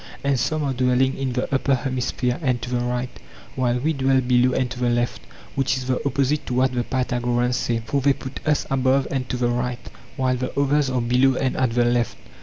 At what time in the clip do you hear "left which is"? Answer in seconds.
4.89-5.85